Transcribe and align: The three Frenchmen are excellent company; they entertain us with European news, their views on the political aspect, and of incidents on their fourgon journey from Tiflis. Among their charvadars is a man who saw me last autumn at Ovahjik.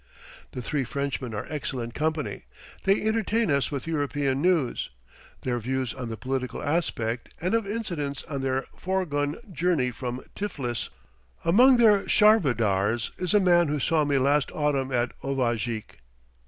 The 0.53 0.63
three 0.63 0.83
Frenchmen 0.83 1.35
are 1.35 1.45
excellent 1.47 1.93
company; 1.93 2.45
they 2.85 3.03
entertain 3.03 3.51
us 3.51 3.69
with 3.69 3.85
European 3.85 4.41
news, 4.41 4.89
their 5.43 5.59
views 5.59 5.93
on 5.93 6.09
the 6.09 6.17
political 6.17 6.59
aspect, 6.59 7.29
and 7.39 7.53
of 7.53 7.67
incidents 7.67 8.23
on 8.23 8.41
their 8.41 8.63
fourgon 8.75 9.35
journey 9.53 9.91
from 9.91 10.23
Tiflis. 10.33 10.89
Among 11.45 11.77
their 11.77 12.05
charvadars 12.07 13.11
is 13.19 13.35
a 13.35 13.39
man 13.39 13.67
who 13.67 13.79
saw 13.79 14.03
me 14.03 14.17
last 14.17 14.49
autumn 14.53 14.91
at 14.91 15.11
Ovahjik. 15.21 15.99